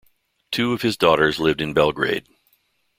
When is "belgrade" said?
1.75-2.25